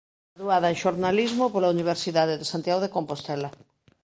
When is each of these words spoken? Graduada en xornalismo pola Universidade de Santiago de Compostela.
Graduada 0.35 0.67
en 0.73 0.77
xornalismo 0.83 1.45
pola 1.53 1.73
Universidade 1.75 2.33
de 2.37 2.49
Santiago 2.51 2.81
de 2.83 2.93
Compostela. 2.95 3.49